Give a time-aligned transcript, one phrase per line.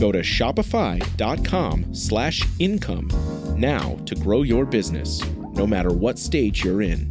[0.00, 3.10] Go to shopify.com slash income
[3.58, 7.10] now to grow your business, no matter what stage you're in.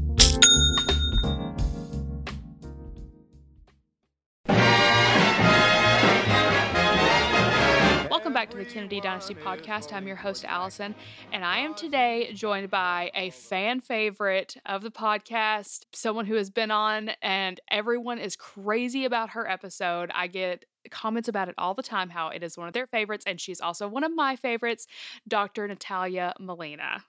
[8.09, 9.93] Welcome back to the Kennedy Dynasty podcast.
[9.93, 10.95] I'm your host, Allison,
[11.31, 16.49] and I am today joined by a fan favorite of the podcast, someone who has
[16.49, 20.09] been on, and everyone is crazy about her episode.
[20.13, 23.25] I get comments about it all the time, how it is one of their favorites,
[23.27, 24.87] and she's also one of my favorites,
[25.27, 25.67] Dr.
[25.67, 27.03] Natalia Molina.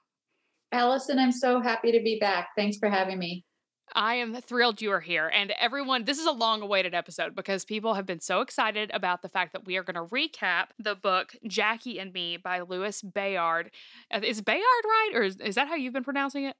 [0.72, 2.50] Allison, I'm so happy to be back.
[2.56, 3.44] Thanks for having me.
[3.94, 5.30] I am thrilled you are here.
[5.34, 9.22] And everyone, this is a long awaited episode because people have been so excited about
[9.22, 13.02] the fact that we are going to recap the book Jackie and Me by Louis
[13.02, 13.70] Bayard.
[14.12, 15.10] Uh, Is Bayard right?
[15.14, 16.56] Or is, is that how you've been pronouncing it?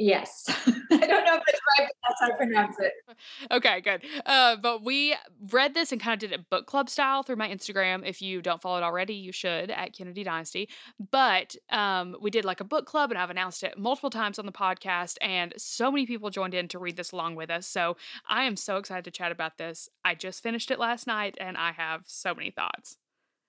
[0.00, 0.44] Yes.
[0.66, 2.92] I don't know if it's right, but that's how I pronounce it.
[3.50, 4.02] Okay, good.
[4.24, 5.14] Uh, but we
[5.50, 8.02] read this and kind of did it book club style through my Instagram.
[8.06, 10.70] If you don't follow it already, you should at Kennedy Dynasty.
[11.10, 14.46] But um, we did like a book club, and I've announced it multiple times on
[14.46, 17.66] the podcast, and so many people joined in to read this along with us.
[17.66, 19.88] So I am so excited to chat about this.
[20.02, 22.96] I just finished it last night, and I have so many thoughts.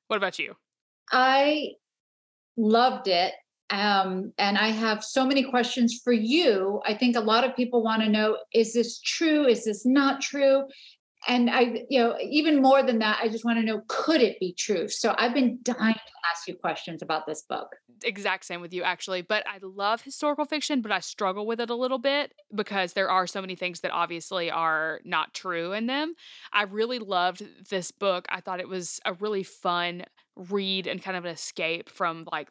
[0.08, 0.56] What about you?
[1.12, 1.70] I
[2.58, 3.34] loved it.
[3.72, 6.82] Um, and I have so many questions for you.
[6.86, 9.48] I think a lot of people want to know is this true?
[9.48, 10.64] Is this not true?
[11.28, 14.40] And I, you know, even more than that, I just want to know could it
[14.40, 14.90] be true?
[14.90, 17.68] So I've been dying to ask you questions about this book.
[18.04, 21.70] exact same with you actually but i love historical fiction but i struggle with it
[21.70, 25.86] a little bit because there are so many things that obviously are not true in
[25.86, 26.16] them
[26.52, 30.04] i really loved this book i thought it was a really fun
[30.36, 32.50] read and kind of an escape from like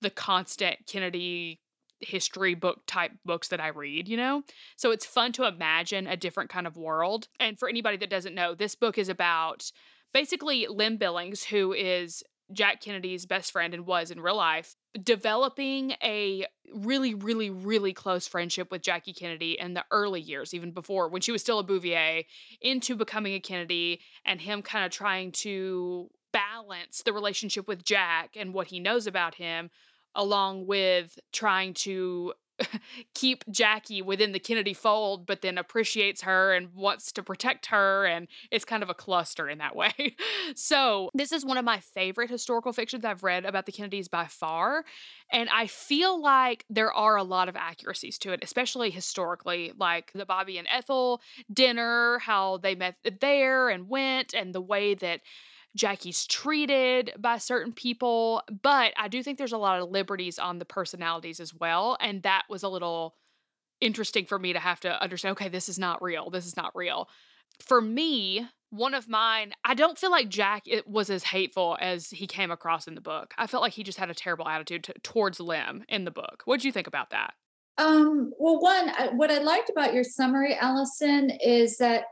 [0.00, 1.60] the constant kennedy
[2.00, 4.42] history book type books that I read, you know?
[4.76, 7.28] So it's fun to imagine a different kind of world.
[7.38, 9.70] And for anybody that doesn't know, this book is about
[10.12, 12.22] basically Lem Billings, who is
[12.52, 18.26] Jack Kennedy's best friend and was in real life, developing a really, really, really close
[18.26, 21.64] friendship with Jackie Kennedy in the early years, even before when she was still a
[21.64, 22.24] Bouvier,
[22.60, 28.36] into becoming a Kennedy and him kind of trying to balance the relationship with Jack
[28.36, 29.70] and what he knows about him,
[30.14, 32.32] along with trying to
[33.14, 38.04] keep Jackie within the Kennedy fold, but then appreciates her and wants to protect her.
[38.04, 39.92] And it's kind of a cluster in that way.
[40.54, 44.26] so, this is one of my favorite historical fictions I've read about the Kennedys by
[44.26, 44.84] far.
[45.32, 50.12] And I feel like there are a lot of accuracies to it, especially historically, like
[50.14, 51.20] the Bobby and Ethel
[51.52, 55.20] dinner, how they met there and went, and the way that
[55.76, 60.58] Jackie's treated by certain people, but I do think there's a lot of liberties on
[60.58, 61.96] the personalities as well.
[62.00, 63.14] And that was a little
[63.80, 66.30] interesting for me to have to understand okay, this is not real.
[66.30, 67.08] This is not real.
[67.60, 72.10] For me, one of mine, I don't feel like Jack it was as hateful as
[72.10, 73.34] he came across in the book.
[73.36, 76.42] I felt like he just had a terrible attitude towards Lem in the book.
[76.44, 77.34] What do you think about that?
[77.78, 82.04] Um, well, one, I, what I liked about your summary, Allison, is that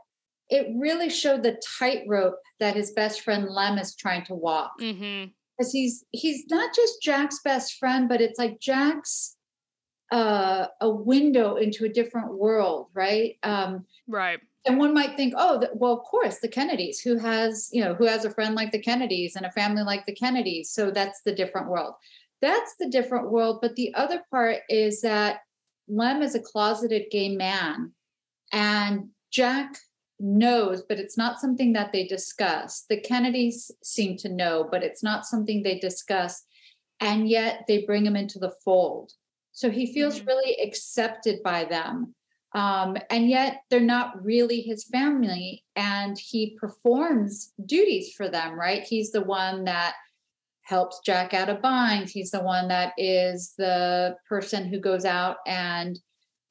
[0.49, 4.71] it really showed the tightrope that his best friend Lem is trying to walk.
[4.79, 5.29] Mm-hmm.
[5.57, 9.35] Because he's he's not just Jack's best friend, but it's like Jack's
[10.11, 13.37] uh, a window into a different world, right?
[13.43, 14.39] Um, Right.
[14.65, 16.99] and one might think, oh, th- well, of course, the Kennedys.
[17.01, 20.05] Who has you know who has a friend like the Kennedys and a family like
[20.05, 20.71] the Kennedys?
[20.71, 21.93] So that's the different world.
[22.41, 23.59] That's the different world.
[23.61, 25.41] But the other part is that
[25.89, 27.91] Lem is a closeted gay man,
[28.51, 29.77] and Jack
[30.19, 32.85] knows, but it's not something that they discuss.
[32.89, 36.43] The Kennedys seem to know, but it's not something they discuss.
[36.99, 39.13] And yet they bring him into the fold.
[39.51, 40.27] So he feels Mhm.
[40.27, 42.15] really accepted by them.
[42.53, 45.63] Um, and yet they're not really his family.
[45.75, 48.83] And he performs duties for them, right?
[48.83, 49.95] He's the one that
[50.63, 52.11] helps Jack out of binds.
[52.11, 55.99] He's the one that is the person who goes out and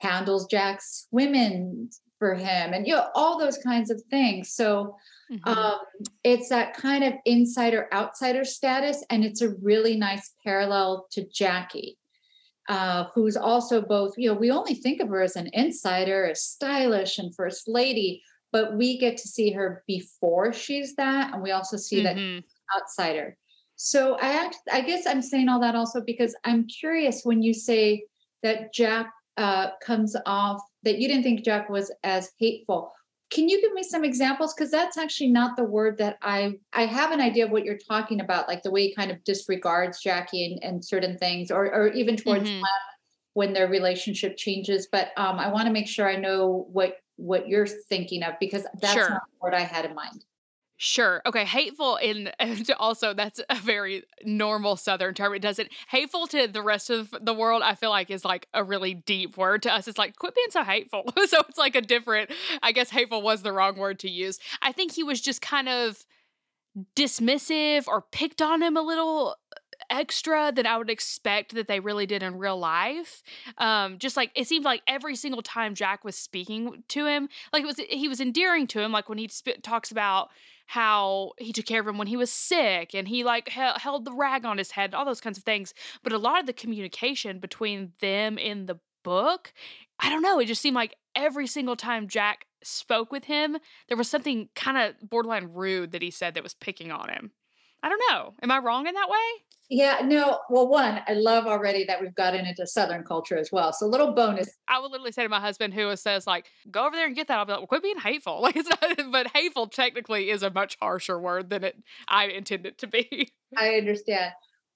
[0.00, 4.96] handles Jack's women for him and you know all those kinds of things so
[5.30, 5.48] mm-hmm.
[5.48, 5.78] um,
[6.24, 11.96] it's that kind of insider outsider status and it's a really nice parallel to jackie
[12.68, 16.42] uh, who's also both you know we only think of her as an insider as
[16.42, 21.50] stylish and first lady but we get to see her before she's that and we
[21.50, 22.36] also see mm-hmm.
[22.36, 22.44] that
[22.76, 23.36] outsider
[23.76, 27.54] so i act, i guess i'm saying all that also because i'm curious when you
[27.54, 28.02] say
[28.42, 32.92] that jack uh, comes off that you didn't think Jack was as hateful.
[33.30, 34.54] Can you give me some examples?
[34.54, 37.78] Because that's actually not the word that I I have an idea of what you're
[37.78, 41.66] talking about, like the way he kind of disregards Jackie and, and certain things, or
[41.66, 42.62] or even towards mm-hmm.
[43.34, 44.88] when their relationship changes.
[44.90, 48.64] But um, I want to make sure I know what what you're thinking of because
[48.80, 49.10] that's sure.
[49.10, 50.24] not what I had in mind.
[50.80, 51.20] Sure.
[51.26, 51.44] Okay.
[51.44, 52.30] Hateful in
[52.78, 55.34] also that's a very normal Southern term.
[55.34, 57.62] It doesn't hateful to the rest of the world.
[57.64, 59.88] I feel like is like a really deep word to us.
[59.88, 61.02] It's like quit being so hateful.
[61.26, 62.30] so it's like a different.
[62.62, 64.38] I guess hateful was the wrong word to use.
[64.62, 66.06] I think he was just kind of
[66.94, 69.34] dismissive or picked on him a little
[69.90, 73.24] extra than I would expect that they really did in real life.
[73.58, 77.64] Um, just like it seemed like every single time Jack was speaking to him, like
[77.64, 78.92] it was he was endearing to him.
[78.92, 80.28] Like when he sp- talks about
[80.68, 84.04] how he took care of him when he was sick and he like he- held
[84.04, 85.72] the rag on his head, all those kinds of things.
[86.02, 89.54] But a lot of the communication between them in the book,
[89.98, 93.56] I don't know, it just seemed like every single time Jack spoke with him,
[93.88, 97.32] there was something kind of borderline rude that he said that was picking on him.
[97.82, 98.34] I don't know.
[98.42, 99.44] Am I wrong in that way?
[99.70, 100.38] Yeah, no.
[100.48, 103.72] Well, one, I love already that we've gotten into Southern culture as well.
[103.72, 104.48] So, little bonus.
[104.66, 107.28] I would literally say to my husband, who says like, "Go over there and get
[107.28, 109.12] that," I'll be like, well, "Quit being hateful." Like, it's not.
[109.12, 111.76] But hateful technically is a much harsher word than it
[112.08, 113.30] I intend it to be.
[113.56, 114.32] I understand.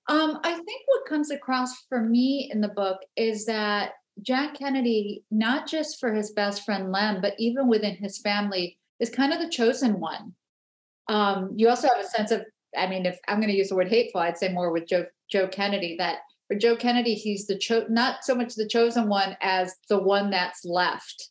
[0.08, 5.24] Um, I think what comes across for me in the book is that Jack Kennedy,
[5.30, 9.40] not just for his best friend Lem, but even within his family, is kind of
[9.40, 10.34] the chosen one.
[11.08, 12.44] Um, you also have a sense of
[12.76, 15.06] I mean, if I'm going to use the word hateful, I'd say more with Joe
[15.30, 15.96] Joe Kennedy.
[15.98, 19.98] That for Joe Kennedy, he's the cho- not so much the chosen one as the
[19.98, 21.30] one that's left.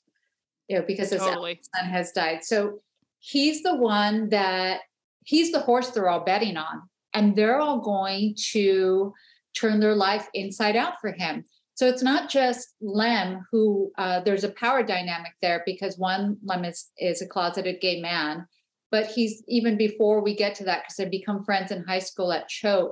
[0.68, 1.60] You know, because his totally.
[1.76, 2.44] son has died.
[2.44, 2.80] So
[3.20, 4.82] he's the one that
[5.26, 6.84] he's the horse they're all betting on,
[7.14, 9.14] and they're all going to
[9.54, 11.44] turn their life inside out for him.
[11.76, 16.64] So it's not just Lem who uh, there's a power dynamic there because one Lem
[16.66, 18.46] is is a closeted gay man
[18.92, 22.32] but he's even before we get to that, because they become friends in high school
[22.32, 22.92] at Choate,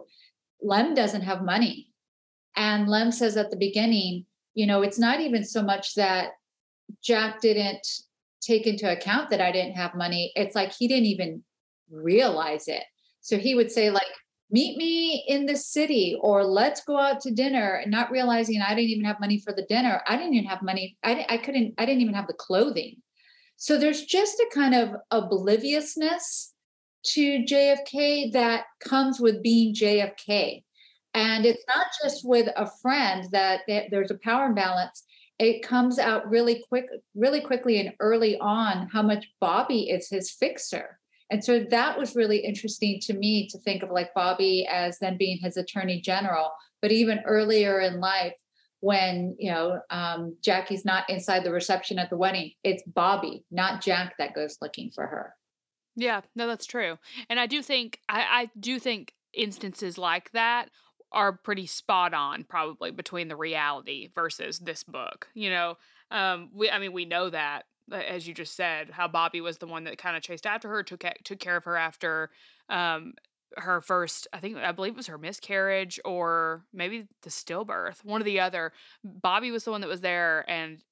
[0.62, 1.92] Lem doesn't have money.
[2.56, 6.32] And Lem says at the beginning, you know, it's not even so much that
[7.04, 7.86] Jack didn't
[8.42, 10.32] take into account that I didn't have money.
[10.36, 11.44] It's like he didn't even
[11.92, 12.84] realize it.
[13.22, 14.08] So he would say, like,
[14.52, 18.74] meet me in the city or let's go out to dinner and not realizing i
[18.74, 21.76] didn't even have money for the dinner i didn't even have money i, I couldn't
[21.78, 22.98] i didn't even have the clothing
[23.60, 26.54] so there's just a kind of obliviousness
[27.04, 30.64] to JFK that comes with being JFK.
[31.14, 35.04] And it's not just with a friend that there's a power imbalance.
[35.40, 36.86] It comes out really quick,
[37.16, 40.98] really quickly and early on how much Bobby is his fixer.
[41.30, 45.18] And so that was really interesting to me to think of like Bobby as then
[45.18, 46.52] being his attorney general,
[46.82, 48.34] but even earlier in life,
[48.82, 52.52] when you know um, Jackie's not inside the reception at the wedding.
[52.64, 55.36] It's Bobby, not Jack, that goes looking for her.
[55.96, 56.98] Yeah, no, that's true.
[57.30, 60.70] And I do think I, I do think instances like that
[61.12, 65.28] are pretty spot on, probably between the reality versus this book.
[65.34, 65.78] You know,
[66.12, 69.68] um, we I mean we know that as you just said, how Bobby was the
[69.68, 72.30] one that kind of chased after her, took took care of her after
[72.70, 73.14] um,
[73.58, 78.22] her first i think i believe it was her miscarriage or maybe the stillbirth one
[78.22, 78.72] or the other.
[79.04, 80.84] Bobby was the one that was there and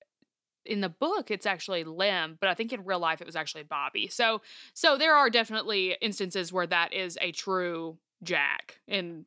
[0.66, 3.64] in the book it's actually lem but i think in real life it was actually
[3.64, 4.08] bobby.
[4.08, 4.42] So
[4.74, 9.26] so there are definitely instances where that is a true jack in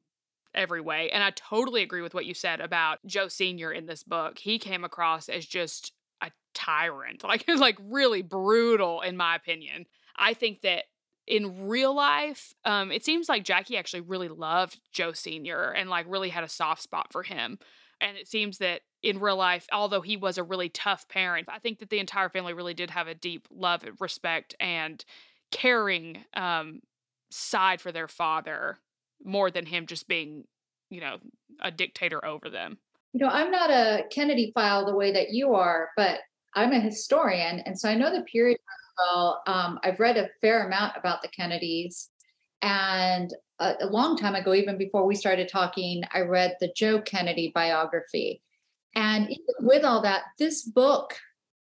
[0.53, 4.03] every way and i totally agree with what you said about joe senior in this
[4.03, 4.39] book.
[4.39, 9.87] He came across as just a tyrant like like really brutal in my opinion.
[10.17, 10.85] I think that
[11.31, 15.71] in real life, um, it seems like Jackie actually really loved Joe Sr.
[15.71, 17.59] and like really had a soft spot for him.
[18.01, 21.61] And it seems that in real life, although he was a really tough parent, I
[21.61, 25.05] think that the entire family really did have a deep love, and respect, and
[25.53, 26.81] caring um,
[27.31, 28.79] side for their father
[29.25, 30.45] more than him just being,
[30.91, 31.19] you know,
[31.63, 32.79] a dictator over them.
[33.13, 36.19] You know, I'm not a Kennedy file the way that you are, but
[36.57, 37.61] I'm a historian.
[37.61, 38.59] And so I know the period
[39.01, 39.43] well.
[39.47, 42.09] Um, I've read a fair amount about the Kennedys.
[42.63, 47.01] And a, a long time ago, even before we started talking, I read the Joe
[47.01, 48.43] Kennedy biography.
[48.95, 51.17] And with all that, this book,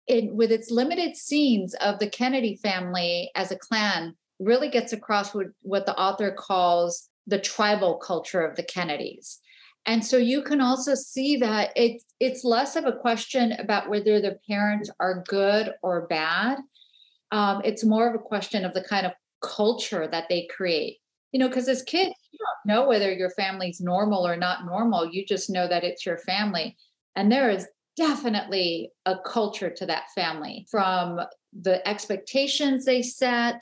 [0.06, 5.34] it, with its limited scenes of the Kennedy family as a clan, really gets across
[5.34, 9.40] what, what the author calls the tribal culture of the Kennedys.
[9.86, 14.20] And so you can also see that it's it's less of a question about whether
[14.20, 16.58] the parents are good or bad.
[17.34, 19.12] Um, it's more of a question of the kind of
[19.42, 20.98] culture that they create.
[21.32, 25.10] You know, because as kids, you don't know whether your family's normal or not normal.
[25.10, 26.76] You just know that it's your family.
[27.16, 31.20] And there is definitely a culture to that family from
[31.60, 33.60] the expectations they set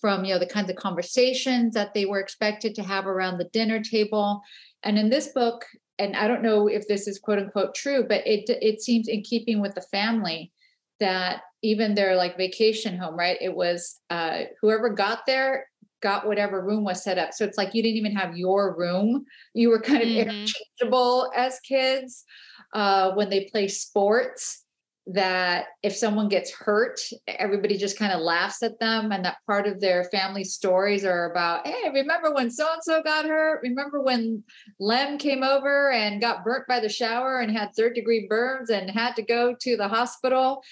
[0.00, 3.48] from you know the kinds of conversations that they were expected to have around the
[3.52, 4.42] dinner table
[4.82, 5.64] and in this book
[5.98, 9.22] and i don't know if this is quote unquote true but it it seems in
[9.22, 10.52] keeping with the family
[11.00, 15.66] that even their like vacation home right it was uh whoever got there
[16.02, 19.24] got whatever room was set up so it's like you didn't even have your room
[19.54, 20.30] you were kind of mm-hmm.
[20.30, 22.24] interchangeable as kids
[22.72, 24.64] uh, when they play sports
[25.06, 29.10] that if someone gets hurt, everybody just kind of laughs at them.
[29.10, 33.02] And that part of their family stories are about, hey, remember when so and so
[33.02, 33.60] got hurt?
[33.62, 34.44] Remember when
[34.78, 38.90] Lem came over and got burnt by the shower and had third degree burns and
[38.90, 40.62] had to go to the hospital?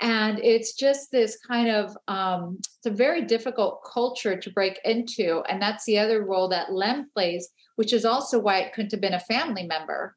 [0.00, 5.42] And it's just this kind of, um, it's a very difficult culture to break into.
[5.48, 9.00] And that's the other role that Lem plays, which is also why it couldn't have
[9.00, 10.16] been a family member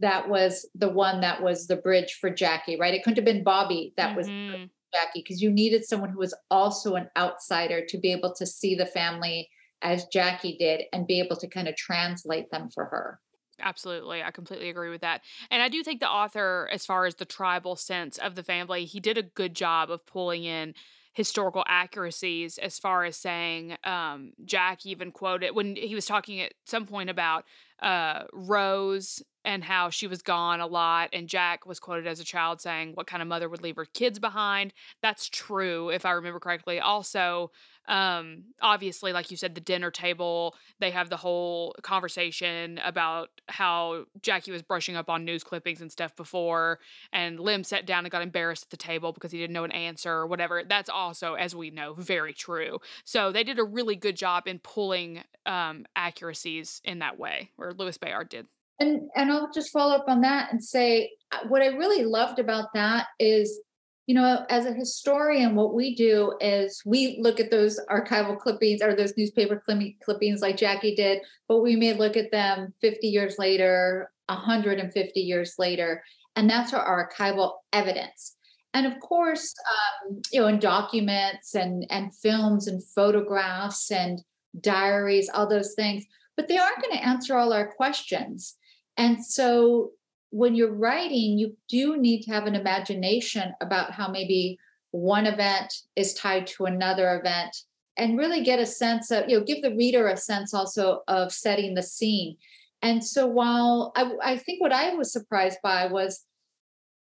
[0.00, 2.94] that was the one that was the bridge for Jackie, right?
[2.94, 4.16] It couldn't have been Bobby that mm-hmm.
[4.16, 8.46] was Jackie because you needed someone who was also an outsider to be able to
[8.46, 9.48] see the family
[9.82, 13.20] as Jackie did and be able to kind of translate them for her.
[13.60, 14.22] Absolutely.
[14.22, 15.22] I completely agree with that.
[15.50, 18.84] And I do think the author, as far as the tribal sense of the family,
[18.84, 20.74] he did a good job of pulling in
[21.12, 26.52] historical accuracies as far as saying um, Jack even quoted when he was talking at
[26.64, 27.44] some point about
[27.80, 31.08] uh, Rose and how she was gone a lot.
[31.12, 33.86] And Jack was quoted as a child saying, What kind of mother would leave her
[33.86, 34.72] kids behind?
[35.02, 36.80] That's true, if I remember correctly.
[36.80, 37.50] Also,
[37.88, 44.04] um, obviously, like you said, the dinner table, they have the whole conversation about how
[44.20, 46.80] Jackie was brushing up on news clippings and stuff before,
[47.14, 49.72] and Lem sat down and got embarrassed at the table because he didn't know an
[49.72, 50.62] answer or whatever.
[50.68, 52.78] That's also, as we know, very true.
[53.04, 57.67] So they did a really good job in pulling um, accuracies in that way, or
[57.76, 58.46] Louis Bayard did.
[58.80, 62.38] And and I'll just follow up on that and say uh, what I really loved
[62.38, 63.60] about that is
[64.08, 68.80] you know, as a historian, what we do is we look at those archival clippings
[68.80, 69.62] or those newspaper
[70.02, 75.56] clippings like Jackie did, but we may look at them 50 years later, 150 years
[75.58, 76.02] later,
[76.36, 78.34] and that's our archival evidence.
[78.72, 84.22] And of course, um, you know, in documents and and films and photographs and
[84.58, 86.06] diaries, all those things,
[86.38, 88.54] but they aren't going to answer all our questions.
[88.96, 89.90] And so
[90.30, 94.56] when you're writing, you do need to have an imagination about how maybe
[94.92, 97.56] one event is tied to another event
[97.96, 101.32] and really get a sense of, you know, give the reader a sense also of
[101.32, 102.36] setting the scene.
[102.82, 106.24] And so while I, I think what I was surprised by was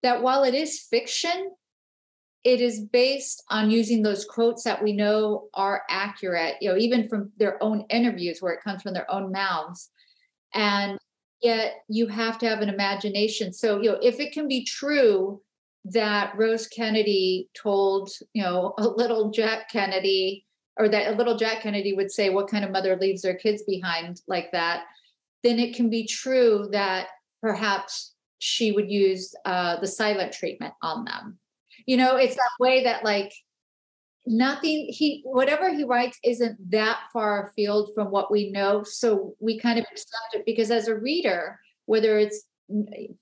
[0.02, 1.52] that while it is fiction,
[2.46, 7.10] it is based on using those quotes that we know are accurate, you know, even
[7.10, 9.90] from their own interviews where it comes from their own mouths.
[10.54, 11.00] And
[11.42, 13.52] yet you have to have an imagination.
[13.52, 15.42] So, you know, if it can be true
[15.86, 20.46] that Rose Kennedy told, you know, a little Jack Kennedy,
[20.78, 23.64] or that a little Jack Kennedy would say, What kind of mother leaves their kids
[23.64, 24.84] behind like that?
[25.42, 27.08] Then it can be true that
[27.42, 31.40] perhaps she would use uh, the silent treatment on them.
[31.86, 33.32] You know, it's that way that, like,
[34.28, 39.60] nothing he whatever he writes isn't that far afield from what we know so we
[39.60, 42.46] kind of accept it because as a reader whether it's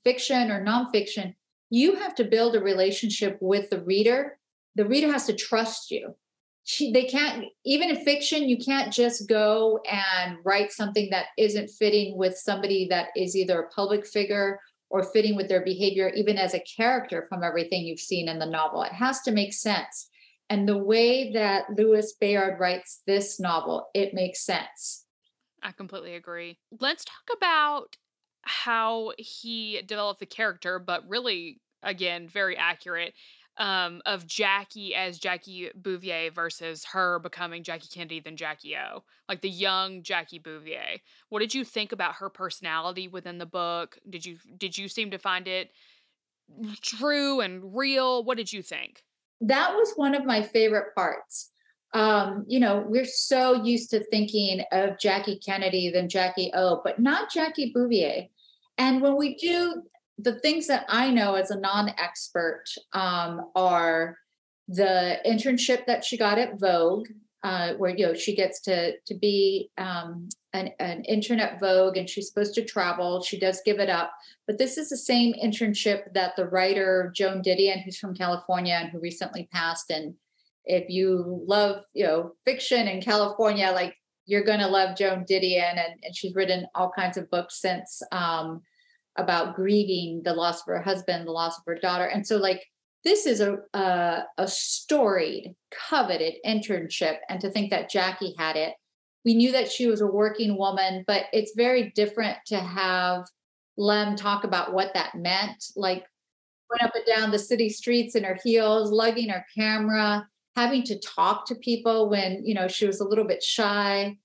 [0.06, 1.34] fiction or nonfiction
[1.74, 4.38] you have to build a relationship with the reader.
[4.76, 6.16] The reader has to trust you.
[6.80, 12.16] They can't even in fiction you can't just go and write something that isn't fitting
[12.16, 14.60] with somebody that is either a public figure
[14.94, 18.46] or fitting with their behavior even as a character from everything you've seen in the
[18.46, 20.10] novel it has to make sense
[20.50, 25.06] and the way that Louis Bayard writes this novel, it makes sense.
[25.62, 26.60] I completely agree.
[26.80, 27.98] Let's talk about
[28.44, 33.14] how he developed the character, but really, again, very accurate.
[33.60, 39.42] Um, of Jackie as Jackie Bouvier versus her becoming Jackie Kennedy than Jackie O, like
[39.42, 40.98] the young Jackie Bouvier.
[41.30, 44.00] What did you think about her personality within the book?
[44.10, 45.70] Did you did you seem to find it
[46.82, 48.24] true and real?
[48.24, 49.04] What did you think?
[49.48, 51.52] that was one of my favorite parts.
[51.94, 57.00] Um, you know, we're so used to thinking of Jackie Kennedy than Jackie O, but
[57.00, 58.28] not Jackie Bouvier.
[58.78, 59.84] And when we do
[60.18, 64.18] the things that I know as a non-expert um, are
[64.68, 67.08] the internship that she got at Vogue,
[67.44, 71.98] uh, where you know she gets to to be um, an, an intern at Vogue,
[71.98, 73.22] and she's supposed to travel.
[73.22, 74.14] She does give it up,
[74.48, 78.90] but this is the same internship that the writer Joan Didion, who's from California and
[78.92, 80.14] who recently passed, and
[80.66, 85.78] if you love you know fiction in California, like you're going to love Joan Didion,
[85.78, 88.62] and, and she's written all kinds of books since um,
[89.18, 92.64] about grieving the loss of her husband, the loss of her daughter, and so like
[93.04, 98.76] this is a, a, a storied, coveted internship, and to think that Jackie had it,
[99.26, 103.26] we knew that she was a working woman, but it's very different to have
[103.78, 106.06] Lem talk about what that meant, like
[106.70, 111.00] went up and down the city streets in her heels, lugging her camera, having to
[111.00, 114.18] talk to people when you know she was a little bit shy.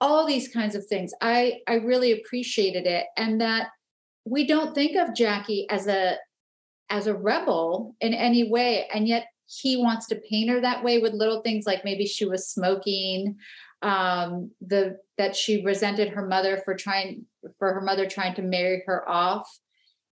[0.00, 1.12] All these kinds of things.
[1.22, 3.06] I i really appreciated it.
[3.16, 3.68] And that
[4.26, 6.16] we don't think of jackie as a
[6.90, 10.98] as a rebel in any way and yet he wants to paint her that way
[10.98, 13.36] with little things like maybe she was smoking
[13.82, 17.24] um the that she resented her mother for trying
[17.58, 19.48] for her mother trying to marry her off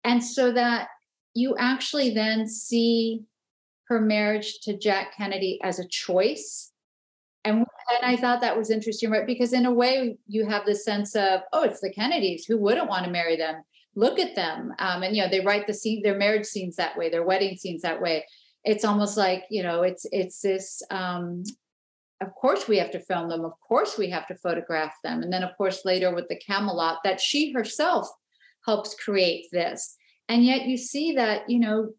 [0.05, 0.89] and so that
[1.35, 3.23] you actually then see
[3.91, 6.71] her marriage to Jack Kennedy as a choice.
[7.45, 7.67] And, and
[8.03, 9.27] I thought that was interesting, right?
[9.27, 12.45] Because in a way, you have this sense of, oh, it's the Kennedys.
[12.45, 13.63] Who wouldn't want to marry them?
[13.95, 14.73] Look at them.
[14.79, 17.57] Um, and, you know, they write the scene, their marriage scenes that way, their wedding
[17.57, 18.25] scenes that way.
[18.65, 21.43] It's almost like, you know, it's, it's this, um,
[22.21, 23.45] of course we have to film them.
[23.45, 25.23] Of course we have to photograph them.
[25.23, 28.09] And then, of course, later with the Camelot, that she herself
[28.67, 29.97] helps create this.
[30.29, 31.91] And yet you see that, you know,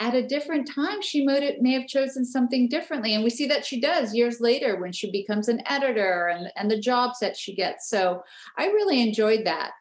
[0.00, 3.80] at a different time she may have chosen something differently and we see that she
[3.80, 7.88] does years later when she becomes an editor and, and the jobs that she gets
[7.88, 8.22] so
[8.56, 9.72] i really enjoyed that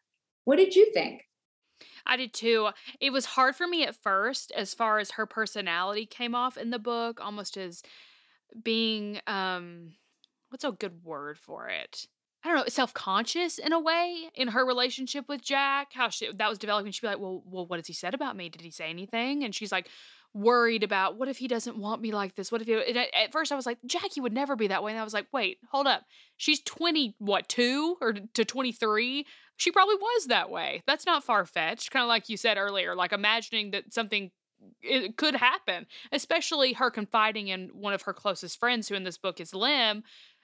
[0.46, 1.22] what did you think
[2.08, 2.70] I did too.
[3.00, 6.72] It was hard for me at first as far as her personality came off in
[6.72, 7.84] the book, almost as
[8.64, 9.94] being um
[10.50, 12.08] what's a good word for it?
[12.44, 16.50] I don't know, self-conscious in a way in her relationship with Jack, how she that
[16.50, 16.92] was developing.
[16.92, 18.50] She'd be like, Well, well, what has he said about me?
[18.50, 19.44] Did he say anything?
[19.44, 19.90] And she's like
[20.34, 22.52] worried about what if he doesn't want me like this?
[22.52, 24.92] What if he at first I was like, Jackie would never be that way.
[24.92, 26.04] And I was like, wait, hold up.
[26.38, 29.26] She's 20, what, two or to 23?
[29.58, 30.84] She probably was that way.
[30.88, 31.92] That's not far fetched.
[31.92, 34.32] Kind of like you said earlier, like imagining that something
[34.82, 39.18] it could happen, especially her confiding in one of her closest friends, who in this
[39.18, 40.04] book is Lem,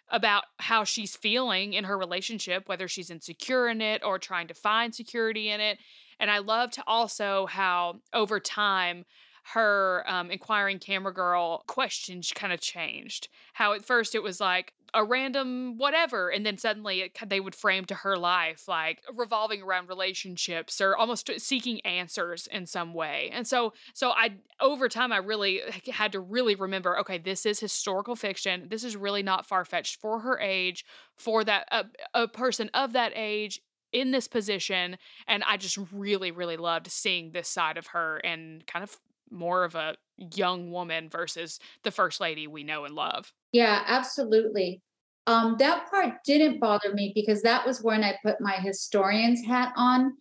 [0.10, 4.54] about how she's feeling in her relationship, whether she's insecure in it or trying to
[4.54, 5.80] find security in it.
[6.20, 9.06] And I loved also how over time,
[9.54, 13.28] her um, inquiring camera girl questions kind of changed.
[13.54, 17.56] How at first it was like a random whatever, and then suddenly it, they would
[17.56, 23.30] frame to her life like revolving around relationships or almost seeking answers in some way.
[23.34, 27.60] And so, so I over time I really had to really remember, okay, this is
[27.60, 28.68] historical fiction.
[28.70, 30.86] This is really not far fetched for her age,
[31.18, 36.32] for that a, a person of that age in this position and i just really
[36.32, 38.98] really loved seeing this side of her and kind of
[39.30, 43.34] more of a young woman versus the first lady we know and love.
[43.52, 44.82] Yeah, absolutely.
[45.26, 49.74] Um, that part didn't bother me because that was when I put my historian's hat
[49.78, 50.14] on.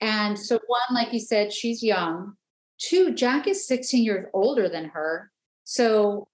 [0.00, 2.34] And so, one, like you said, she's young.
[2.78, 5.30] Two, Jack is 16 years older than her.
[5.64, 6.28] So,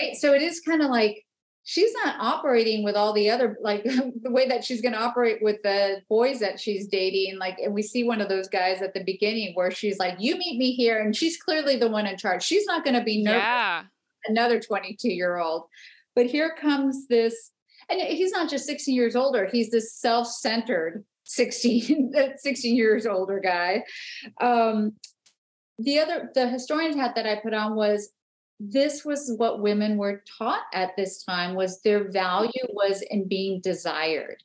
[0.00, 0.16] right.
[0.16, 1.24] So it is kind of like
[1.66, 3.82] she's not operating with all the other like
[4.22, 7.74] the way that she's going to operate with the boys that she's dating like and
[7.74, 10.72] we see one of those guys at the beginning where she's like you meet me
[10.72, 13.82] here and she's clearly the one in charge she's not going to be nervous yeah.
[14.26, 15.64] another 22 year old
[16.14, 17.50] but here comes this
[17.88, 23.82] and he's not just 16 years older he's this self-centered 16 16 years older guy
[24.40, 24.92] um
[25.78, 28.10] the other the historian hat that i put on was
[28.60, 33.60] this was what women were taught at this time was their value was in being
[33.60, 34.42] desired.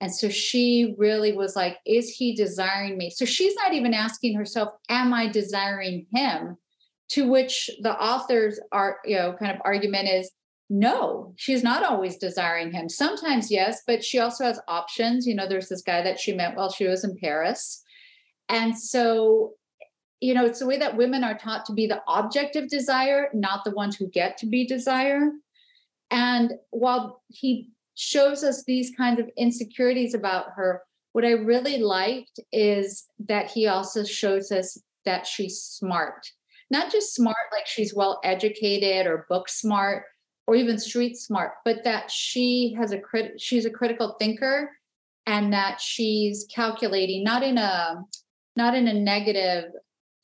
[0.00, 3.10] And so she really was like is he desiring me?
[3.10, 6.56] So she's not even asking herself am i desiring him?
[7.10, 10.30] To which the author's are you know kind of argument is
[10.68, 12.88] no she's not always desiring him.
[12.88, 15.26] Sometimes yes but she also has options.
[15.26, 17.82] You know there's this guy that she met while she was in paris.
[18.48, 19.54] And so
[20.20, 23.28] you know, it's the way that women are taught to be the object of desire,
[23.34, 25.30] not the ones who get to be desire.
[26.10, 32.40] And while he shows us these kinds of insecurities about her, what I really liked
[32.52, 36.30] is that he also shows us that she's smart.
[36.70, 40.04] Not just smart, like she's well educated or book smart
[40.46, 44.70] or even street smart, but that she has a crit she's a critical thinker
[45.26, 48.04] and that she's calculating not in a
[48.56, 49.64] not in a negative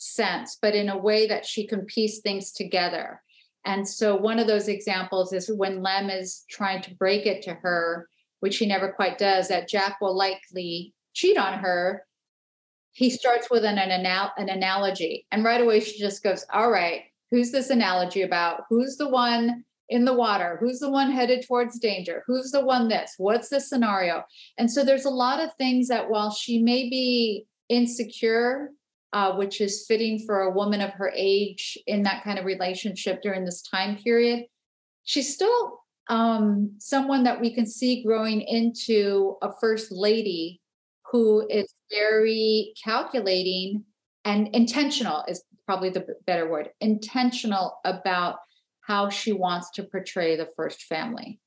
[0.02, 3.22] sense, but in a way that she can piece things together.
[3.64, 7.54] And so one of those examples is when Lem is trying to break it to
[7.54, 8.08] her,
[8.40, 12.04] which he never quite does, that Jack will likely cheat on her.
[12.92, 15.26] He starts with an, an, anal- an analogy.
[15.30, 18.62] And right away, she just goes, All right, who's this analogy about?
[18.68, 20.56] Who's the one in the water?
[20.60, 22.24] Who's the one headed towards danger?
[22.26, 23.14] Who's the one this?
[23.18, 24.24] What's the scenario?
[24.58, 28.70] And so there's a lot of things that while she may be insecure
[29.12, 33.20] uh, which is fitting for a woman of her age in that kind of relationship
[33.22, 34.44] during this time period.
[35.05, 40.61] She's still um, someone that we can see growing into a first lady
[41.11, 43.85] who is very calculating
[44.25, 48.37] and intentional, is probably the better word, intentional about
[48.81, 51.38] how she wants to portray the first family.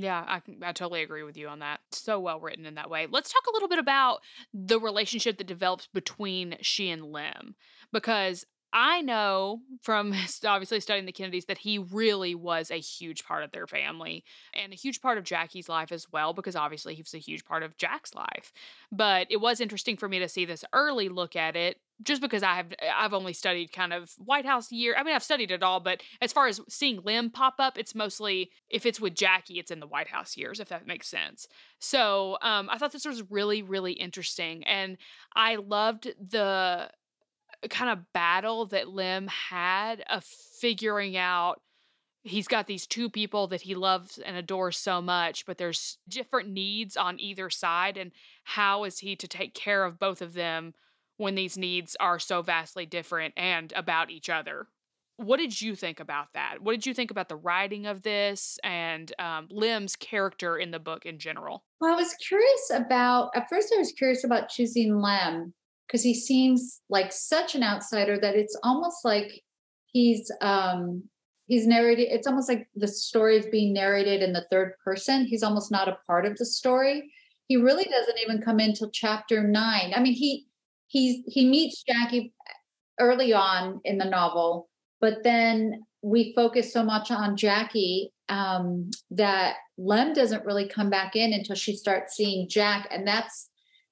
[0.00, 1.80] Yeah, I I totally agree with you on that.
[1.90, 3.08] So well written in that way.
[3.10, 4.20] Let's talk a little bit about
[4.54, 7.56] the relationship that develops between she and Lem
[7.92, 10.14] because I know from
[10.46, 14.72] obviously studying the Kennedys that he really was a huge part of their family and
[14.72, 17.64] a huge part of Jackie's life as well, because obviously he was a huge part
[17.64, 18.52] of Jack's life.
[18.92, 22.42] But it was interesting for me to see this early look at it just because
[22.42, 24.94] I have I've only studied kind of White House year.
[24.96, 27.94] I mean, I've studied it all, but as far as seeing Lem pop up, it's
[27.94, 31.48] mostly if it's with Jackie, it's in the White House years, if that makes sense.
[31.78, 34.96] So um, I thought this was really, really interesting, and
[35.34, 36.90] I loved the
[37.70, 41.60] kind of battle that Lem had of figuring out
[42.22, 46.48] he's got these two people that he loves and adores so much, but there's different
[46.48, 47.96] needs on either side.
[47.96, 48.12] And
[48.44, 50.74] how is he to take care of both of them
[51.18, 54.66] when these needs are so vastly different and about each other.
[55.16, 56.62] What did you think about that?
[56.62, 60.78] What did you think about the writing of this and um, Lem's character in the
[60.78, 61.64] book in general?
[61.80, 65.52] Well, I was curious about, at first, I was curious about choosing Lem
[65.88, 69.42] because he seems like such an outsider that it's almost like
[69.86, 71.02] he's um
[71.46, 75.42] he's narrated it's almost like the story is being narrated in the third person he's
[75.42, 77.10] almost not a part of the story
[77.46, 80.46] he really doesn't even come in till chapter nine i mean he
[80.88, 82.32] he's he meets Jackie
[82.98, 84.68] early on in the novel,
[85.00, 91.16] but then we focus so much on Jackie um, that Lem doesn't really come back
[91.16, 93.50] in until she starts seeing Jack, and that's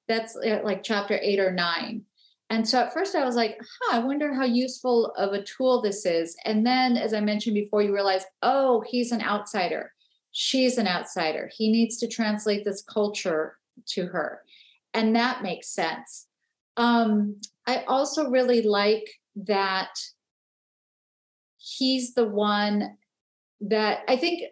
[0.09, 2.03] that's uh, like chapter eight or nine.
[2.49, 5.83] And so at first I was like, huh, I wonder how useful of a tool
[5.83, 6.37] this is.
[6.45, 9.93] And then, as I mentioned before, you realize, oh, he's an outsider.
[10.31, 11.51] She's an outsider.
[11.53, 13.57] He needs to translate this culture
[13.89, 14.43] to her.
[14.95, 16.26] And that makes sense.
[16.77, 19.91] Um, I also really like that
[21.59, 22.97] he's the one
[23.61, 24.43] that I think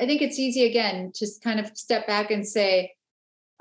[0.00, 2.92] I think it's easy again to kind of step back and say,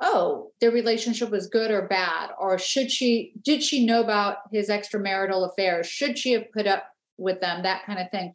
[0.01, 4.69] oh, their relationship was good or bad, or should she did she know about his
[4.69, 5.87] extramarital affairs?
[5.87, 6.85] Should she have put up
[7.17, 7.63] with them?
[7.63, 8.33] That kind of thing.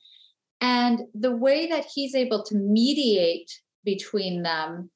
[0.61, 3.51] And the way that he's able to mediate
[3.85, 4.91] between them,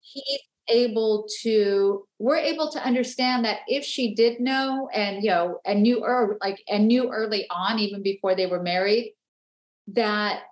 [0.00, 5.60] he's able to we're able to understand that if she did know and you know
[5.64, 9.14] and knew or like and knew early on even before they were married
[9.88, 10.42] that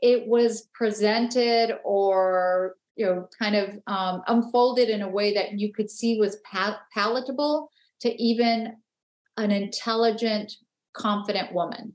[0.00, 5.72] it was presented or you know kind of um, unfolded in a way that you
[5.72, 8.76] could see was pal- palatable to even
[9.36, 10.52] an intelligent
[10.94, 11.94] confident woman.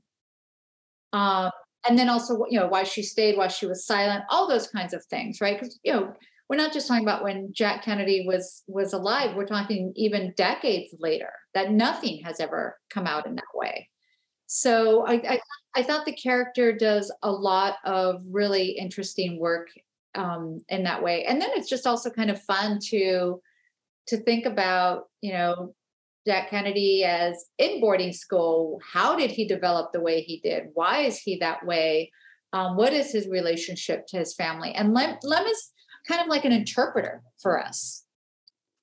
[1.12, 1.50] Um,
[1.86, 4.94] and then also you know why she stayed why she was silent all those kinds
[4.94, 5.58] of things right?
[5.58, 6.12] Because you know
[6.48, 9.34] we're not just talking about when Jack Kennedy was was alive.
[9.34, 13.88] We're talking even decades later that nothing has ever come out in that way.
[14.46, 15.40] So I, I,
[15.74, 19.68] I thought the character does a lot of really interesting work
[20.14, 23.40] um, in that way, and then it's just also kind of fun to
[24.08, 25.74] to think about, you know,
[26.26, 28.80] Jack Kennedy as in boarding school.
[28.92, 30.64] How did he develop the way he did?
[30.74, 32.12] Why is he that way?
[32.52, 34.72] Um, what is his relationship to his family?
[34.72, 35.70] And Lem, Lem is
[36.06, 38.04] kind of like an interpreter for us.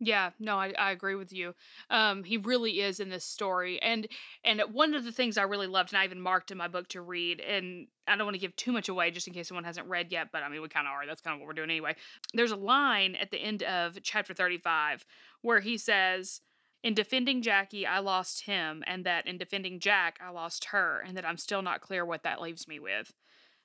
[0.04, 1.54] Yeah, no, I, I agree with you.
[1.92, 4.08] Um, he really is in this story, and
[4.44, 6.88] and one of the things I really loved, and I even marked in my book
[6.90, 9.64] to read, and I don't want to give too much away just in case someone
[9.64, 11.06] hasn't read yet, but I mean we kind of are.
[11.06, 11.96] That's kind of what we're doing anyway.
[12.34, 15.06] There's a line at the end of chapter 35
[15.44, 16.42] where he says,
[16.82, 21.16] "In defending Jackie, I lost him, and that in defending Jack, I lost her, and
[21.16, 23.14] that I'm still not clear what that leaves me with."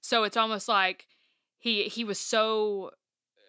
[0.02, 1.06] So it's almost like
[1.58, 2.90] he he was so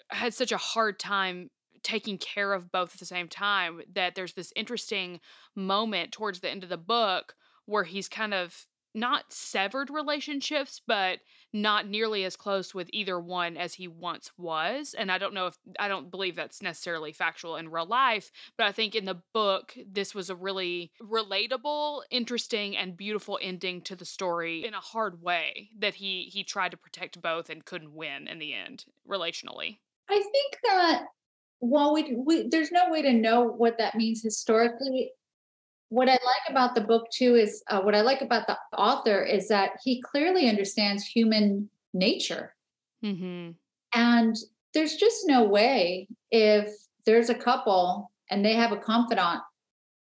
[0.09, 1.49] had such a hard time
[1.83, 5.19] taking care of both at the same time that there's this interesting
[5.55, 8.67] moment towards the end of the book where he's kind of
[8.97, 11.19] not severed relationships, but
[11.53, 14.95] not nearly as close with either one as he once was.
[14.97, 18.65] And I don't know if I don't believe that's necessarily factual in real life, but
[18.65, 23.95] I think in the book, this was a really relatable, interesting, and beautiful ending to
[23.95, 27.93] the story in a hard way that he he tried to protect both and couldn't
[27.93, 29.77] win in the end relationally.
[30.09, 31.03] I think that
[31.59, 35.11] while we, we there's no way to know what that means historically
[35.89, 39.23] what I like about the book too is uh, what I like about the author
[39.23, 42.55] is that he clearly understands human nature.
[43.03, 43.51] Mm-hmm.
[43.93, 44.35] And
[44.73, 46.69] there's just no way if
[47.05, 49.41] there's a couple and they have a confidant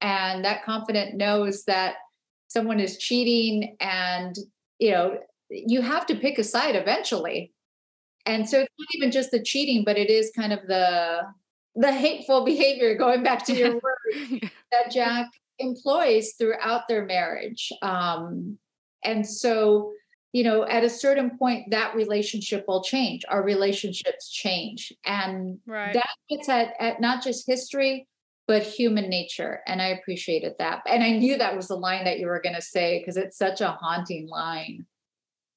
[0.01, 1.97] and that confidant knows that
[2.49, 4.35] someone is cheating and,
[4.79, 5.19] you know,
[5.51, 7.53] you have to pick a side eventually.
[8.27, 11.23] And so it's not even just the cheating, but it is kind of the
[11.77, 17.73] the hateful behavior going back to your word that Jack employs throughout their marriage.
[17.83, 18.59] Um,
[19.05, 19.93] and so,
[20.33, 23.23] you know, at a certain point, that relationship will change.
[23.29, 24.93] Our relationships change.
[25.05, 25.93] And right.
[25.93, 28.09] that gets at, at not just history,
[28.47, 29.61] but human nature.
[29.67, 30.83] And I appreciated that.
[30.87, 33.39] And I knew that was the line that you were going to say because it's
[33.39, 34.87] such a haunting line.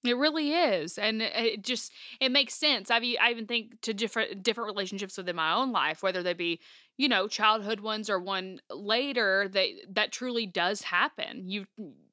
[0.07, 2.89] It really is, and it just it makes sense.
[2.89, 6.59] I I even think to different different relationships within my own life, whether they be
[6.97, 11.49] you know childhood ones or one later, that that truly does happen.
[11.49, 11.65] You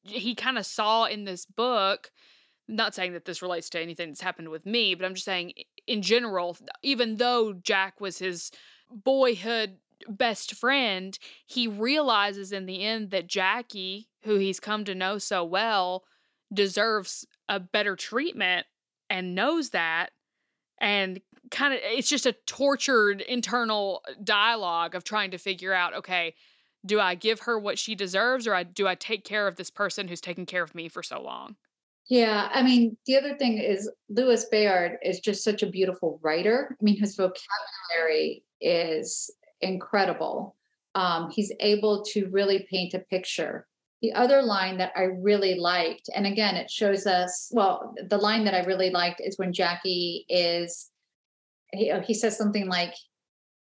[0.02, 2.11] he kind of saw in this book.
[2.66, 5.52] Not saying that this relates to anything that's happened with me, but I'm just saying
[5.87, 6.57] in general.
[6.83, 8.50] Even though Jack was his
[8.90, 9.76] boyhood
[10.09, 15.44] best friend, he realizes in the end that Jackie, who he's come to know so
[15.44, 16.04] well,
[16.52, 18.66] deserves a better treatment
[19.11, 20.11] and knows that
[20.78, 26.35] and kind of it's just a tortured internal dialogue of trying to figure out okay
[26.87, 30.09] do i give her what she deserves or do i take care of this person
[30.09, 31.57] who's taken care of me for so long?
[32.09, 36.76] Yeah i mean the other thing is louis bayard is just such a beautiful writer.
[36.78, 39.30] I mean his vocabulary is
[39.61, 40.57] incredible.
[40.94, 43.66] Um, he's able to really paint a picture
[44.04, 48.44] the other line that I really liked, and again, it shows us, well, the line
[48.44, 50.90] that I really liked is when Jackie is,
[51.72, 52.92] he, he says something like,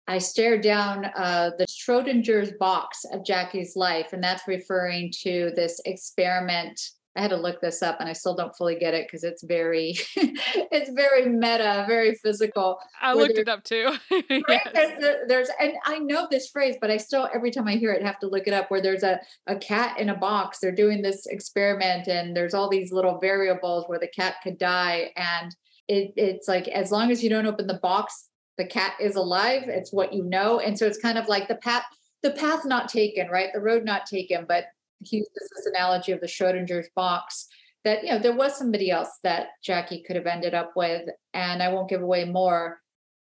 [0.07, 5.79] I stare down uh, the Schrodinger's box of Jackie's life, and that's referring to this
[5.85, 6.81] experiment
[7.15, 9.43] I had to look this up and I still don't fully get it because it's
[9.43, 12.77] very it's very meta, very physical.
[13.01, 13.95] I looked it up too.
[14.29, 14.67] yes.
[14.73, 18.03] there's, there's, and I know this phrase, but I still every time I hear it
[18.03, 20.59] have to look it up where there's a, a cat in a box.
[20.59, 25.11] They're doing this experiment and there's all these little variables where the cat could die.
[25.15, 25.55] And
[25.87, 29.63] it, it's like as long as you don't open the box, the cat is alive.
[29.67, 30.59] It's what you know.
[30.59, 31.83] And so it's kind of like the path
[32.23, 33.49] the path not taken, right?
[33.53, 34.65] The road not taken, but
[35.03, 37.47] he uses this analogy of the Schrodinger's box
[37.83, 41.61] that you know there was somebody else that Jackie could have ended up with, and
[41.61, 42.79] I won't give away more.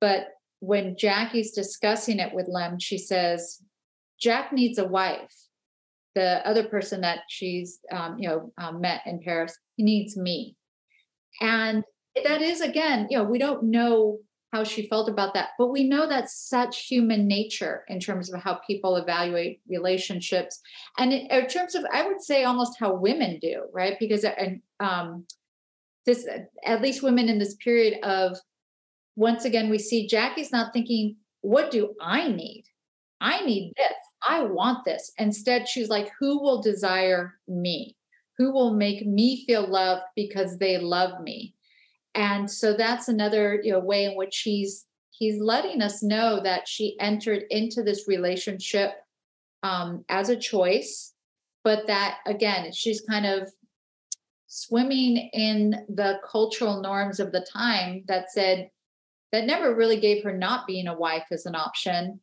[0.00, 0.28] But
[0.60, 3.62] when Jackie's discussing it with Lem, she says,
[4.18, 5.34] "Jack needs a wife."
[6.14, 10.56] The other person that she's um, you know um, met in Paris, he needs me,
[11.40, 11.84] and
[12.22, 14.18] that is again, you know, we don't know
[14.54, 15.48] how she felt about that.
[15.58, 20.60] But we know that's such human nature in terms of how people evaluate relationships,
[20.96, 23.96] and in, terms of, I would say, almost how women do, right?
[23.98, 25.26] Because and um,
[26.06, 26.24] this,
[26.64, 28.38] at least women in this period of,
[29.16, 32.64] once again, we see Jackie's not thinking, "What do I need?
[33.20, 33.96] I need this.
[34.26, 37.96] I want this." Instead, she's like, "Who will desire me?
[38.38, 41.53] Who will make me feel loved because they love me?"
[42.14, 46.66] And so that's another you know way in which he's he's letting us know that
[46.66, 48.92] she entered into this relationship
[49.62, 51.12] um, as a choice
[51.62, 53.50] but that again she's kind of
[54.46, 58.70] swimming in the cultural norms of the time that said
[59.32, 62.20] that never really gave her not being a wife as an option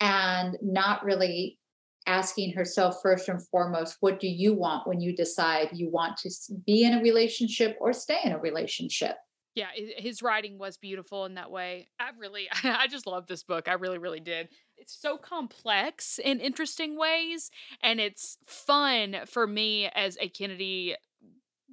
[0.00, 1.58] and not really
[2.06, 6.30] asking herself first and foremost what do you want when you decide you want to
[6.66, 9.16] be in a relationship or stay in a relationship
[9.54, 11.88] yeah his writing was beautiful in that way.
[11.98, 14.48] I really i just love this book i really really did.
[14.76, 17.50] It's so complex in interesting ways
[17.82, 20.96] and it's fun for me as a kennedy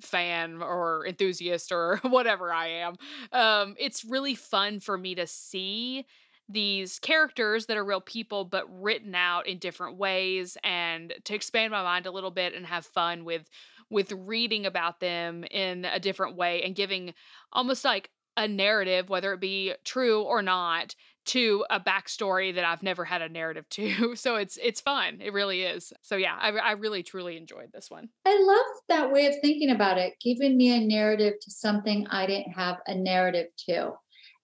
[0.02, 2.96] fan or enthusiast or whatever i am.
[3.32, 6.06] Um it's really fun for me to see
[6.50, 11.72] these characters that are real people but written out in different ways and to expand
[11.72, 13.50] my mind a little bit and have fun with
[13.92, 17.14] with reading about them in a different way and giving
[17.52, 22.82] almost like a narrative whether it be true or not to a backstory that I've
[22.82, 24.16] never had a narrative to.
[24.16, 25.20] So it's it's fun.
[25.22, 25.94] It really is.
[26.02, 28.10] So yeah, I, I really truly enjoyed this one.
[28.26, 32.26] I love that way of thinking about it, giving me a narrative to something I
[32.26, 33.94] didn't have a narrative to.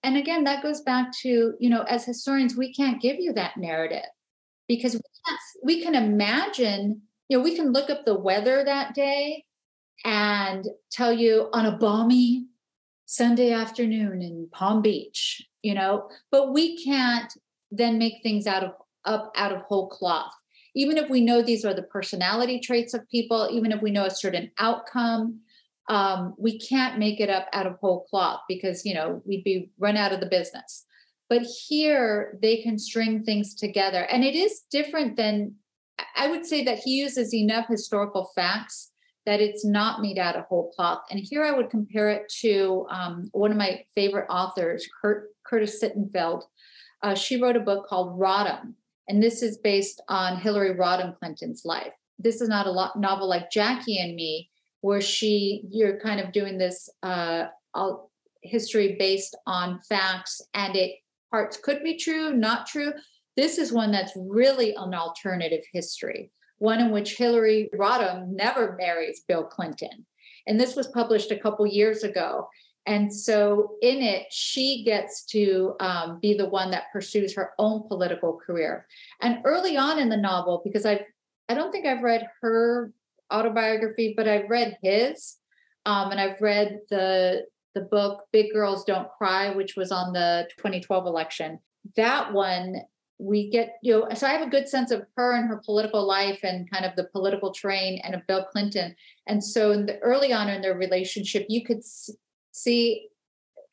[0.03, 3.57] And again, that goes back to, you know, as historians, we can't give you that
[3.57, 4.05] narrative
[4.67, 8.93] because we, can't, we can imagine, you know, we can look up the weather that
[8.93, 9.45] day
[10.05, 12.45] and tell you on a balmy
[13.05, 17.31] Sunday afternoon in Palm Beach, you know, but we can't
[17.71, 18.71] then make things out of
[19.05, 20.33] up out of whole cloth.
[20.75, 24.05] Even if we know these are the personality traits of people, even if we know
[24.05, 25.39] a certain outcome,
[25.89, 29.69] um, we can't make it up out of whole cloth because you know we'd be
[29.79, 30.85] run out of the business.
[31.29, 35.55] But here they can string things together, and it is different than
[36.15, 38.91] I would say that he uses enough historical facts
[39.25, 41.01] that it's not made out of whole cloth.
[41.11, 45.83] And here I would compare it to um, one of my favorite authors, Kurt, Curtis
[45.83, 46.43] Sittenfeld.
[47.03, 48.73] Uh, she wrote a book called Rodham,
[49.07, 51.91] and this is based on Hillary Rodham Clinton's life.
[52.17, 54.49] This is not a novel like Jackie and Me,
[54.81, 57.47] where she you're kind of doing this uh,
[58.41, 60.95] history based on facts, and it
[61.29, 62.93] parts could be true, not true.
[63.37, 69.21] This is one that's really an alternative history one in which Hillary Rodham never marries
[69.27, 70.05] Bill Clinton.
[70.47, 72.47] And this was published a couple years ago.
[72.85, 77.87] And so in it, she gets to um, be the one that pursues her own
[77.87, 78.87] political career.
[79.21, 81.05] And early on in the novel, because I
[81.49, 82.91] I don't think I've read her
[83.31, 85.37] autobiography, but I've read his,
[85.85, 87.45] um, and I've read the
[87.75, 91.59] the book Big Girls Don't Cry, which was on the 2012 election.
[91.97, 92.77] That one
[93.19, 96.05] we get you know so i have a good sense of her and her political
[96.05, 98.95] life and kind of the political train and of bill clinton.
[99.25, 101.81] And so in the early on in their relationship you could
[102.51, 103.09] see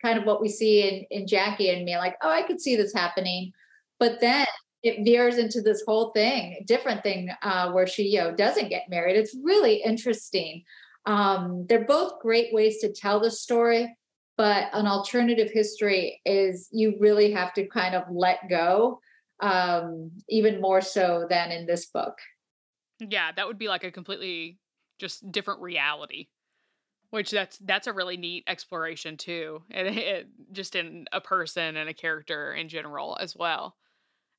[0.02, 2.76] kind of what we see in in jackie and me like oh i could see
[2.76, 3.52] this happening.
[4.00, 4.46] But then
[4.83, 8.88] it veers into this whole thing different thing uh, where she you know doesn't get
[8.88, 9.16] married.
[9.16, 10.64] It's really interesting.
[11.07, 13.94] Um, they're both great ways to tell the story
[14.37, 19.00] but an alternative history is you really have to kind of let go
[19.40, 22.18] um, even more so than in this book.
[23.01, 24.59] Yeah, that would be like a completely
[24.99, 26.29] just different reality.
[27.11, 31.77] Which that's that's a really neat exploration too, and it, it, just in a person
[31.77, 33.77] and a character in general as well.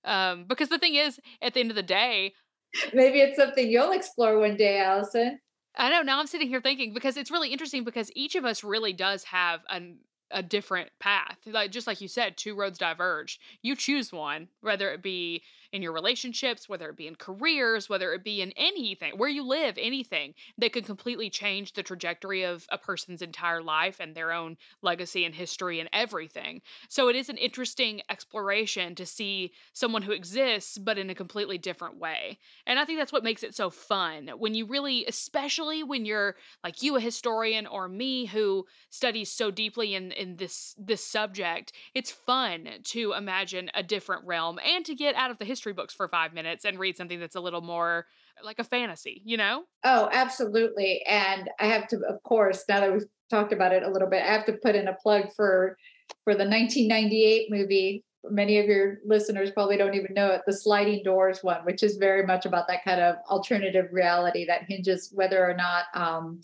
[0.03, 2.34] Um, because the thing is, at the end of the day,
[2.93, 5.39] maybe it's something you'll explore one day, Allison.
[5.77, 6.01] I know.
[6.01, 9.23] Now I'm sitting here thinking because it's really interesting because each of us really does
[9.25, 9.99] have an
[10.31, 11.38] a different path.
[11.45, 13.39] Like just like you said, two roads diverge.
[13.61, 15.43] You choose one, whether it be
[15.75, 19.43] in your relationships, whether it be in careers, whether it be in anything, where you
[19.45, 24.31] live, anything that could completely change the trajectory of a person's entire life and their
[24.31, 26.61] own legacy and history and everything.
[26.88, 31.57] So it is an interesting exploration to see someone who exists, but in a completely
[31.57, 32.39] different way.
[32.65, 36.35] And I think that's what makes it so fun when you really, especially when you're
[36.63, 41.73] like you, a historian, or me who studies so deeply in, in this this subject,
[41.93, 45.93] it's fun to imagine a different realm and to get out of the history books
[45.93, 48.06] for five minutes and read something that's a little more
[48.43, 49.63] like a fantasy, you know?
[49.84, 51.04] Oh, absolutely.
[51.08, 54.23] And I have to, of course, now that we've talked about it a little bit,
[54.23, 55.78] I have to put in a plug for
[56.23, 58.04] for the 1998 movie.
[58.28, 61.97] Many of your listeners probably don't even know it, the Sliding Doors one, which is
[61.97, 66.41] very much about that kind of alternative reality that hinges whether or not, um,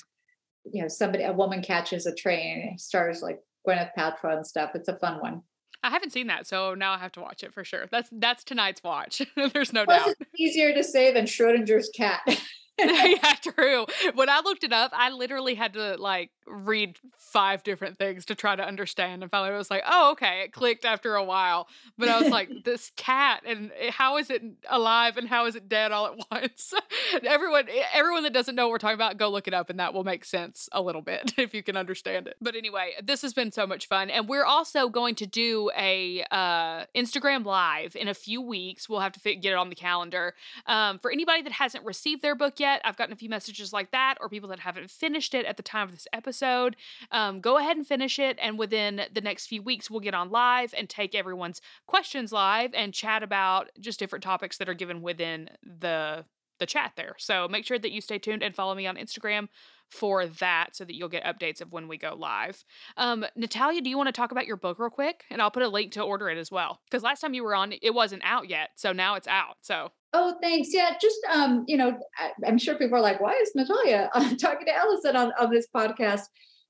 [0.71, 4.71] you know, somebody, a woman catches a train, stars like Gwyneth Paltrow and stuff.
[4.75, 5.41] It's a fun one.
[5.83, 7.85] I haven't seen that, so now I have to watch it for sure.
[7.89, 9.21] That's that's tonight's watch.
[9.53, 10.15] There's no doubt.
[10.37, 12.21] easier to say than Schrodinger's cat.
[12.79, 13.85] yeah, true.
[14.13, 18.35] When I looked it up, I literally had to like read five different things to
[18.35, 19.23] try to understand.
[19.23, 20.41] And finally, I was like, oh, okay.
[20.43, 21.67] It clicked after a while.
[21.97, 25.69] But I was like, this cat, and how is it alive and how is it
[25.69, 26.73] dead all at once?
[27.25, 29.93] everyone, everyone that doesn't know what we're talking about, go look it up, and that
[29.93, 32.35] will make sense a little bit if you can understand it.
[32.41, 36.23] But anyway, this has been so much fun, and we're also going to do a
[36.31, 38.89] uh, Instagram live in a few weeks.
[38.89, 40.35] We'll have to fit, get it on the calendar.
[40.65, 43.91] Um, for anybody that hasn't received their book yet, I've gotten a few messages like
[43.91, 46.40] that, or people that haven't finished it at the time of this episode.
[47.11, 50.29] Um, go ahead and finish it, and within the next few weeks, we'll get on
[50.29, 55.01] live and take everyone's questions live and chat about just different topics that are given
[55.01, 56.25] within the
[56.61, 57.15] the chat there.
[57.17, 59.49] So make sure that you stay tuned and follow me on Instagram
[59.89, 62.63] for that so that you'll get updates of when we go live.
[62.95, 65.25] Um, Natalia, do you want to talk about your book real quick?
[65.29, 66.79] And I'll put a link to order it as well.
[66.89, 68.69] Because last time you were on, it wasn't out yet.
[68.75, 69.57] So now it's out.
[69.61, 70.69] So Oh, thanks.
[70.73, 74.35] Yeah, just um, you know, I, am sure people are like, why is Natalia uh,
[74.39, 76.23] talking to Allison on, on this podcast?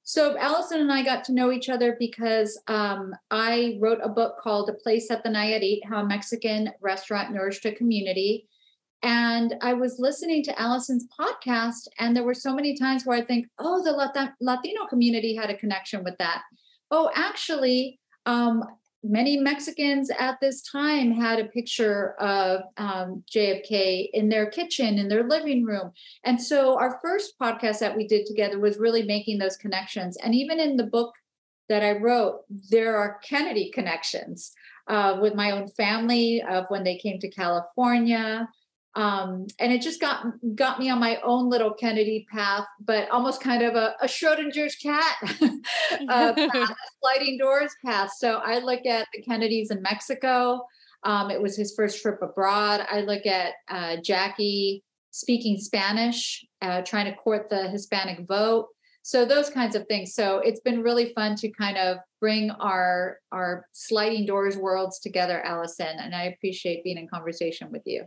[0.04, 4.36] So Allison and I got to know each other because um, I wrote a book
[4.42, 8.48] called A Place at the Nayarit, How a Mexican Restaurant Nourished a Community.
[9.04, 13.26] And I was listening to Allison's podcast, and there were so many times where I
[13.26, 13.91] think, oh, the
[14.39, 16.43] Latino community had a connection with that.
[16.91, 18.64] Oh, actually, um,
[19.04, 25.08] many Mexicans at this time had a picture of um, JFK in their kitchen, in
[25.08, 25.91] their living room.
[26.24, 30.18] And so our first podcast that we did together was really making those connections.
[30.18, 31.14] And even in the book
[31.70, 34.52] that I wrote, there are Kennedy connections
[34.88, 38.47] uh, with my own family of when they came to California
[38.96, 40.26] um, and it just got
[40.56, 44.76] got me on my own little Kennedy path, but almost kind of a, a Schrodinger's
[44.76, 45.16] cat,
[46.10, 48.12] uh, path, sliding doors path.
[48.18, 50.66] So I look at the Kennedys in Mexico.
[51.04, 52.86] Um, it was his first trip abroad.
[52.92, 58.68] I look at uh, Jackie speaking Spanish, uh, trying to court the Hispanic vote.
[59.04, 60.14] So those kinds of things.
[60.14, 65.42] So it's been really fun to kind of bring our our sliding doors worlds together,
[65.42, 65.98] Allison.
[65.98, 68.06] And I appreciate being in conversation with you.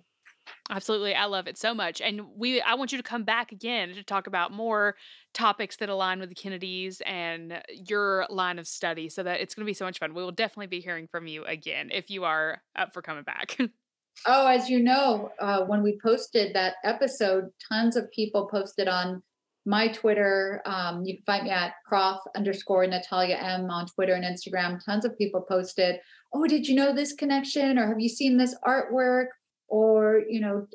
[0.71, 1.15] Absolutely.
[1.15, 2.01] I love it so much.
[2.01, 4.97] And we I want you to come back again to talk about more
[5.33, 9.65] topics that align with the Kennedys and your line of study so that it's going
[9.65, 10.15] to be so much fun.
[10.15, 13.59] We will definitely be hearing from you again if you are up for coming back.
[14.27, 19.23] oh, as you know, uh, when we posted that episode, tons of people posted on
[19.67, 20.63] my Twitter.
[20.67, 24.83] Um, you can find me at Prof underscore Natalia M on Twitter and Instagram.
[24.85, 25.97] Tons of people posted,
[26.33, 27.79] Oh, did you know this connection?
[27.79, 29.27] Or have you seen this artwork?
[29.69, 30.67] Or you know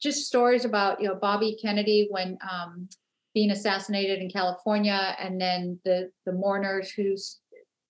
[0.00, 2.88] just stories about you know bobby kennedy when um,
[3.34, 7.38] being assassinated in california and then the the mourners who's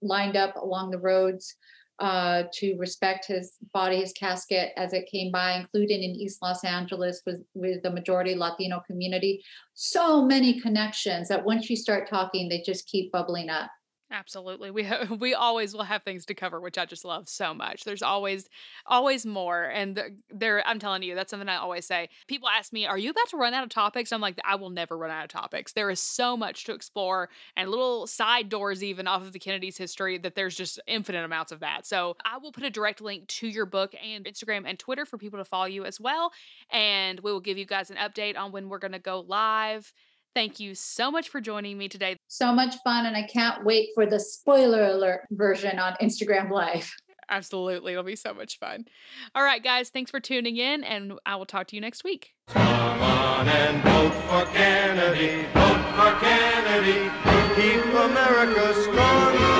[0.02, 1.56] lined up along the roads
[2.00, 6.64] uh, to respect his body, his casket as it came by, including in East Los
[6.64, 9.44] Angeles with, with the majority Latino community.
[9.74, 13.70] So many connections that once you start talking, they just keep bubbling up.
[14.12, 14.70] Absolutely.
[14.72, 14.88] We
[15.18, 17.84] we always will have things to cover, which I just love so much.
[17.84, 18.48] There's always
[18.86, 22.08] always more and there I'm telling you, that's something I always say.
[22.26, 24.70] People ask me, "Are you about to run out of topics?" I'm like, "I will
[24.70, 25.72] never run out of topics.
[25.72, 29.76] There is so much to explore and little side doors even off of the Kennedy's
[29.78, 33.28] history that there's just infinite amounts of that." So, I will put a direct link
[33.28, 36.32] to your book and Instagram and Twitter for people to follow you as well,
[36.70, 39.92] and we will give you guys an update on when we're going to go live
[40.34, 42.16] Thank you so much for joining me today.
[42.28, 46.92] So much fun, and I can't wait for the spoiler alert version on Instagram Live.
[47.28, 47.92] Absolutely.
[47.92, 48.86] It'll be so much fun.
[49.34, 52.32] All right, guys, thanks for tuning in, and I will talk to you next week.
[52.48, 57.10] Come on and vote for Kennedy, vote for Kennedy,
[57.54, 59.59] keep America strong.